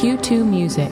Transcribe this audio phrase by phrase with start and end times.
[0.00, 0.90] Q2 Music.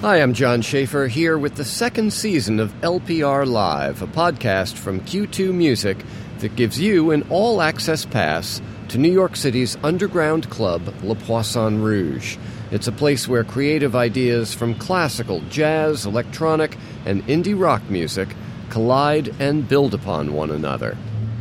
[0.00, 5.02] Hi, I'm John Schaefer here with the second season of LPR Live, a podcast from
[5.02, 6.04] Q2 Music
[6.40, 11.80] that gives you an all access pass to New York City's underground club, Le Poisson
[11.80, 12.38] Rouge.
[12.72, 18.34] It's a place where creative ideas from classical, jazz, electronic, and indie rock music
[18.68, 20.96] collide and build upon one another.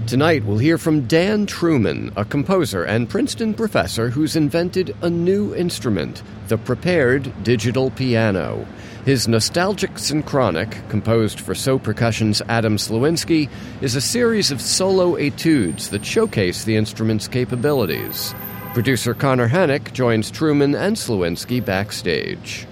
[0.07, 5.55] Tonight, we'll hear from Dan Trueman, a composer and Princeton professor who's invented a new
[5.55, 8.67] instrument, the prepared digital piano.
[9.03, 13.49] His nostalgic synchronic, composed for So Percussion's Adam Sliwinski,
[13.81, 18.35] is a series of solo etudes that showcase the instrument's capabilities.
[18.75, 22.67] Producer Connor Hannock joins Trueman and Sliwinski backstage.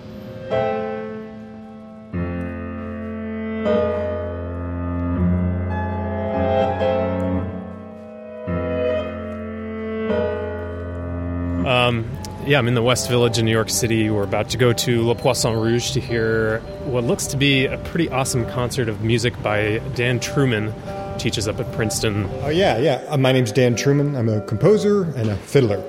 [12.45, 14.09] Yeah, I'm in the West Village in New York City.
[14.09, 17.77] We're about to go to Le Poisson Rouge to hear what looks to be a
[17.77, 20.73] pretty awesome concert of music by Dan Trueman,
[21.17, 22.29] teaches up at Princeton.
[22.41, 23.01] Oh, yeah, yeah.
[23.07, 24.17] Uh, my name's Dan Trueman.
[24.17, 25.81] I'm a composer and a fiddler.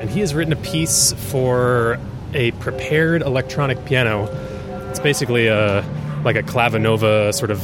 [0.00, 1.98] And he has written a piece for
[2.32, 4.24] a prepared electronic piano.
[4.88, 5.84] It's basically a
[6.24, 7.60] like a clavinova sort of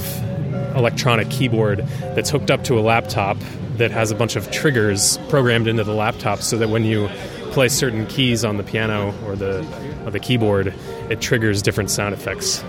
[0.77, 1.79] electronic keyboard
[2.15, 3.39] that's hooked up to a laptop
[3.77, 7.09] that has a bunch of triggers programmed into the laptop so that when you
[7.57, 9.61] play certain keys on the piano or the
[10.05, 10.75] or the keyboard,
[11.09, 12.63] it triggers different sound effects.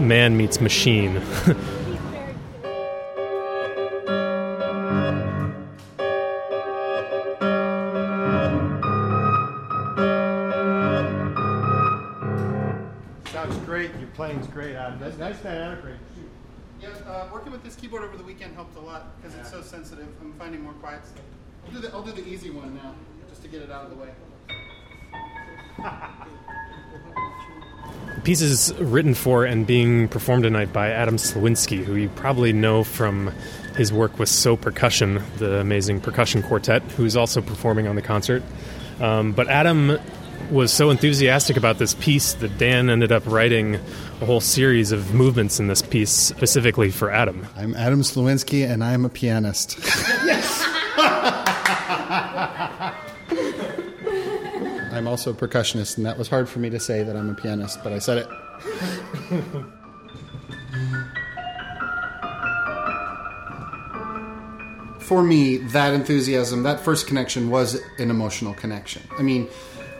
[0.00, 1.22] Man meets machine.
[13.26, 13.92] Sounds great.
[14.00, 14.98] Your playing's great, Adam.
[14.98, 16.00] Nice, nice dynamic range.
[16.82, 19.62] Yeah, uh, working with this keyboard over the weekend helped a lot because it's so
[19.62, 20.08] sensitive.
[20.20, 21.22] I'm finding more quiet stuff.
[21.64, 22.96] I'll do the I'll do the easy one now,
[23.28, 24.08] just to get it out of the way.
[28.16, 32.52] The piece is written for and being performed tonight by Adam Sliwinski, who you probably
[32.52, 33.32] know from
[33.76, 38.42] his work with So Percussion, the amazing percussion quartet, who's also performing on the concert.
[39.00, 39.98] Um, but Adam
[40.50, 43.76] was so enthusiastic about this piece that Dan ended up writing
[44.20, 47.46] a whole series of movements in this piece specifically for Adam.
[47.56, 49.78] I'm Adam Sliwinski, and I'm a pianist.
[54.98, 57.34] I'm also a percussionist, and that was hard for me to say that I'm a
[57.34, 58.28] pianist, but I said it.
[64.98, 69.02] For me, that enthusiasm, that first connection was an emotional connection.
[69.16, 69.48] I mean,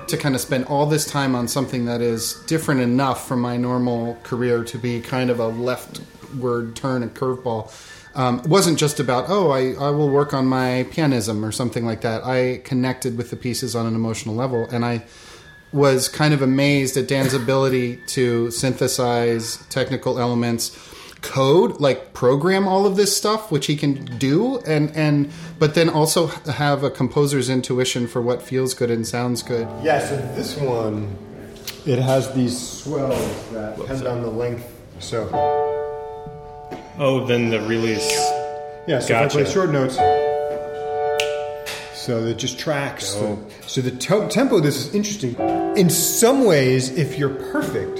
[0.09, 3.57] to kind of spend all this time on something that is different enough from my
[3.57, 7.71] normal career to be kind of a leftward turn, a curveball.
[8.19, 11.87] Um, it wasn't just about, oh, I, I will work on my pianism or something
[11.87, 12.25] like that.
[12.25, 15.05] I connected with the pieces on an emotional level, and I
[15.73, 20.77] was kind of amazed at Dan's ability to synthesize technical elements,
[21.23, 25.31] code, like program all of this stuff, which he can do, and and
[25.61, 29.69] but then also have a composer's intuition for what feels good and sounds good.
[29.85, 31.17] Yeah, so this one,
[31.87, 34.75] it has these swells that depend on the length.
[34.99, 35.29] So,
[36.99, 38.09] Oh, then the release.
[38.87, 39.25] yeah, so Gotcha.
[39.25, 39.97] if I play short notes,
[41.95, 43.15] so it just tracks.
[43.15, 43.37] the-
[43.67, 45.37] so the to- tempo, this is interesting.
[45.77, 47.99] In some ways, if you're perfect,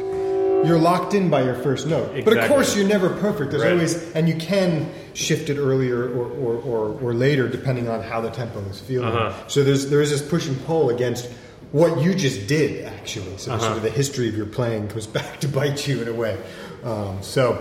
[0.67, 2.09] you're locked in by your first note.
[2.17, 2.23] Exactly.
[2.23, 3.51] But of course, you're never perfect.
[3.53, 3.73] There's Right.
[3.73, 8.21] always, and you can shift it earlier or, or, or, or later depending on how
[8.21, 9.09] the tempo is feeling.
[9.15, 9.33] Uh-huh.
[9.47, 11.29] So there's there is this push and pull against
[11.71, 13.37] what you just did actually.
[13.37, 13.61] So Uh-huh.
[13.63, 16.37] sort of the history of your playing goes back to bite you in a way.
[16.83, 17.59] Um, so.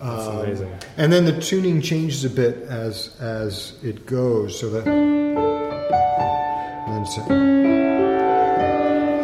[0.00, 0.72] Um, amazing.
[0.96, 4.86] And then the tuning changes a bit as as it goes, so that.
[4.86, 5.36] And
[6.94, 7.22] then so,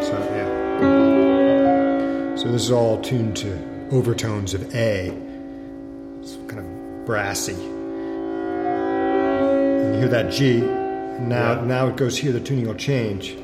[0.03, 0.49] so yeah.
[2.37, 3.57] So this is all tuned to
[3.93, 5.11] overtones of A.
[6.21, 6.67] It's kind of
[7.06, 7.55] brassy.
[9.85, 10.59] And you hear that G.
[10.59, 11.65] and Now Yeah.
[11.67, 12.32] now it goes here.
[12.32, 13.37] The tuning will change.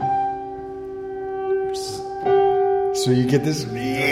[2.92, 3.64] So you get this.
[3.72, 4.09] Yeah,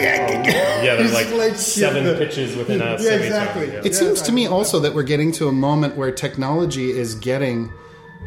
[0.52, 3.66] there's like Like, seven the- pitches within a yeah, exactly.
[3.68, 3.82] Yeah.
[3.84, 7.72] It seems to me also that we're getting to a moment where technology is getting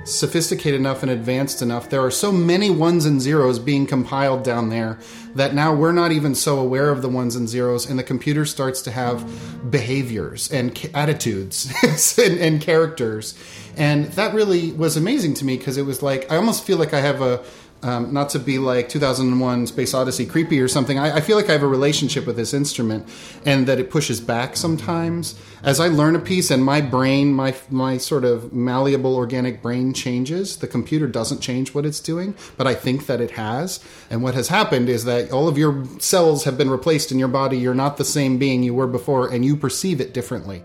[0.03, 1.89] sophisticated enough and advanced enough.
[1.89, 4.97] There are so many ones and zeros being compiled down there
[5.35, 8.45] that now we're not even so aware of the ones and zeros, and the computer
[8.45, 9.23] starts to have
[9.69, 11.71] behaviors and attitudes
[12.17, 13.35] and, and characters.
[13.77, 16.93] And that really was amazing to me because it was like I almost feel like
[16.93, 17.43] I have a
[17.83, 20.99] Um, not to be like 2001 Space Odyssey creepy or something.
[20.99, 23.09] I, I, feel like I have a relationship with this instrument
[23.43, 25.33] and that it pushes back sometimes.
[25.63, 29.93] As I learn a piece and my brain, my, my sort of malleable organic brain
[29.93, 33.83] changes, the computer doesn't change what it's doing, but I think that it has.
[34.11, 37.29] And what has happened is that all of your cells have been replaced in your
[37.29, 37.57] body.
[37.57, 40.61] You're not the same being you were before and you perceive it differently.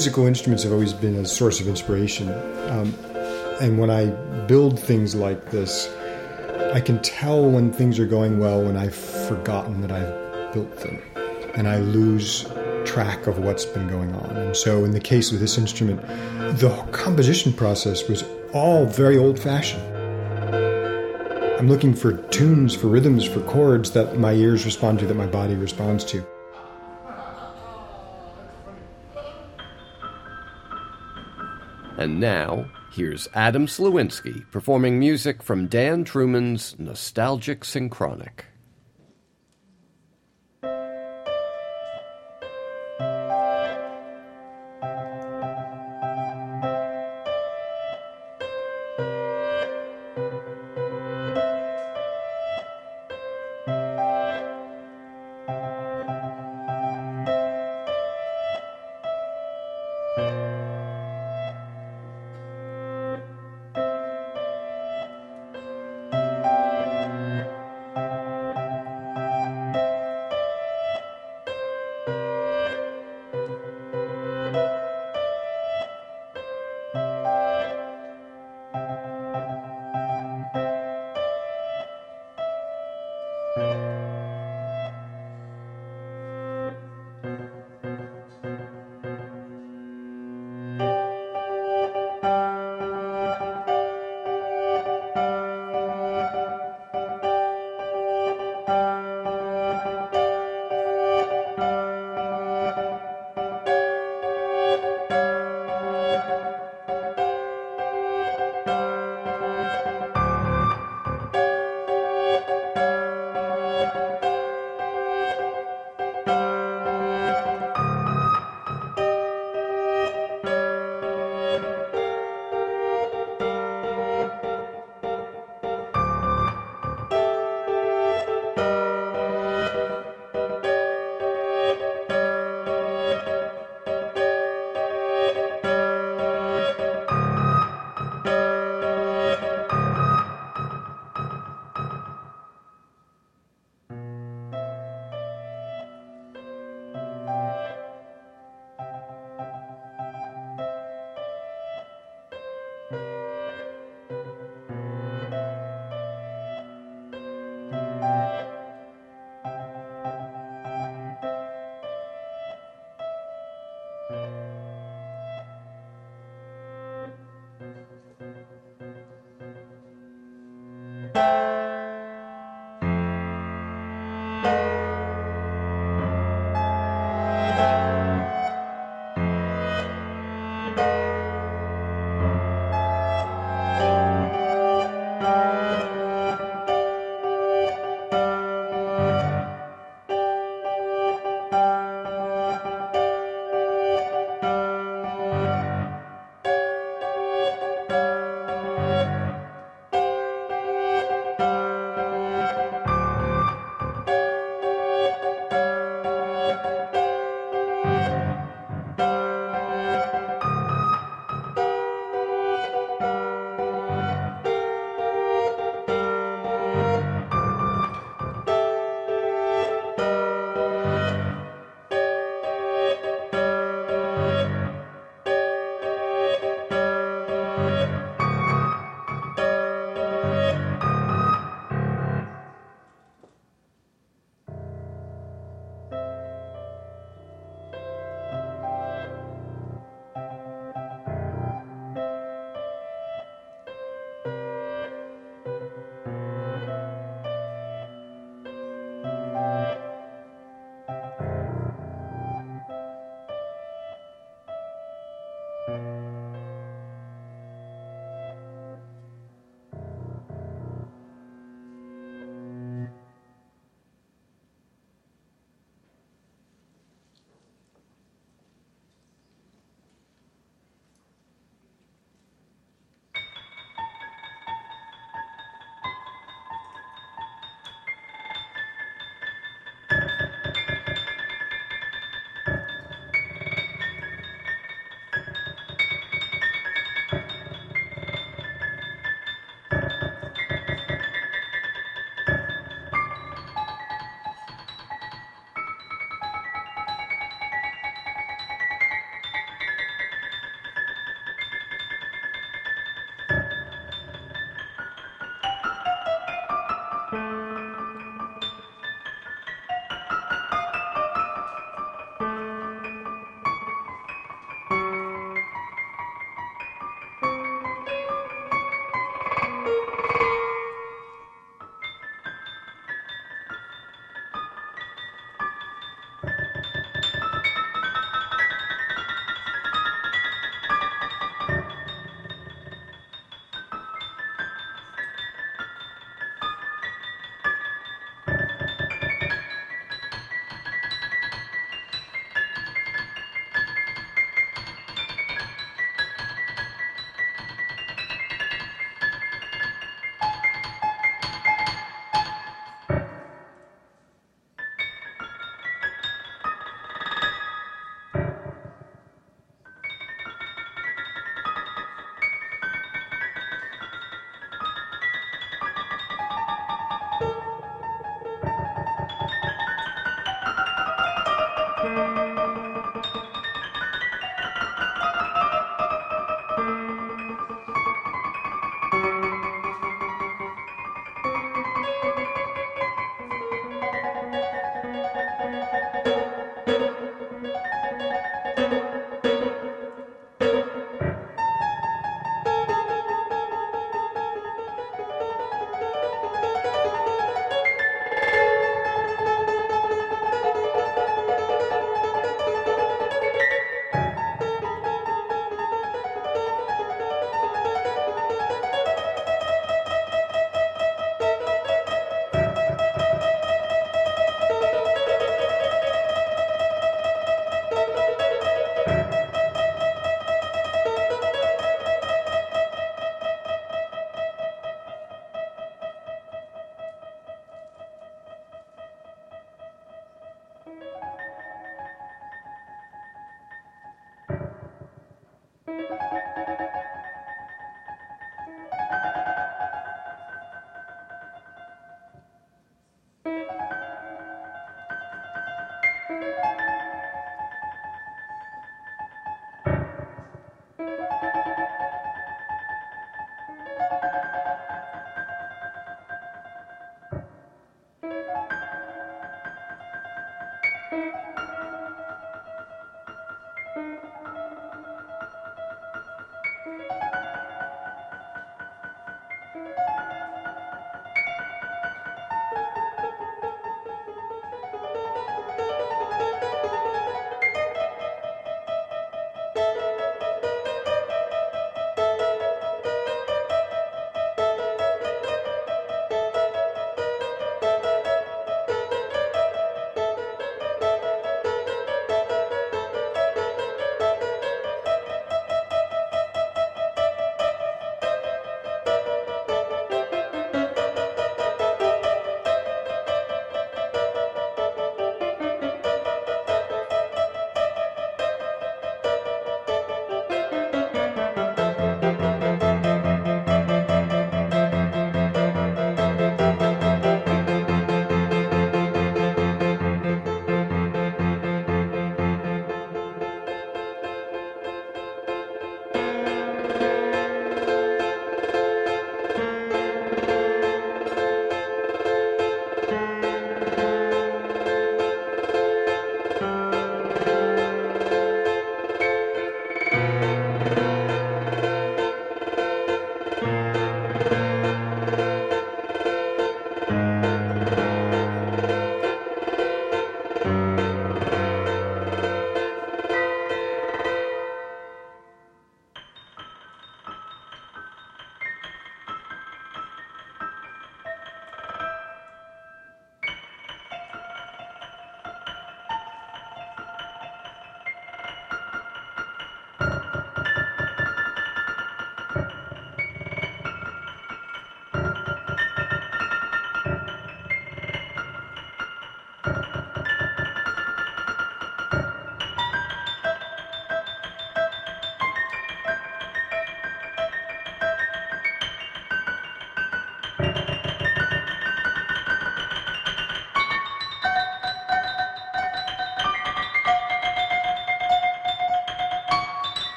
[0.00, 2.26] Musical instruments have always been a source of inspiration.
[2.70, 2.94] Um,
[3.60, 4.06] and when I
[4.46, 5.94] build things like this,
[6.72, 11.02] I can tell when things are going well when I've forgotten that I've built them.
[11.54, 12.46] And I lose
[12.86, 14.38] track of what's been going on.
[14.38, 16.00] And so, in the case of this instrument,
[16.58, 18.24] the composition process was
[18.54, 19.84] all very old fashioned.
[21.58, 25.26] I'm looking for tunes, for rhythms, for chords that my ears respond to, that my
[25.26, 26.26] body responds to.
[31.98, 38.46] And now, here's Adam Sliwinski performing music from Dan Trueman's Nostalgic Synchronic.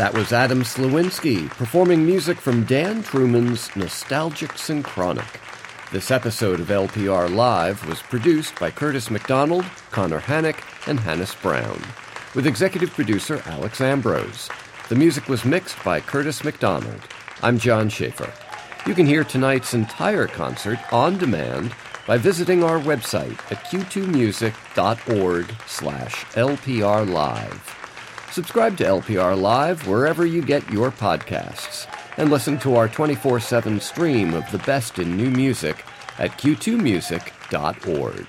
[0.00, 5.38] That was Adam Sliwinski performing music from Dan Trueman's Nostalgic Synchronic.
[5.92, 11.84] This episode of LPR Live was produced by Curtis McDonald, Connor Hannock, and Hannes Brown,
[12.34, 14.48] with executive producer Alex Ambrose.
[14.88, 17.02] The music was mixed by Curtis McDonald.
[17.42, 18.32] I'm John Schaefer.
[18.86, 21.74] You can hear tonight's entire concert on demand
[22.06, 27.79] by visiting our website at q2music.org slash lpr live.
[28.32, 33.80] Subscribe to LPR Live wherever you get your podcasts, and listen to our 24 7
[33.80, 35.84] stream of the best in new music
[36.18, 38.26] at q2music.org.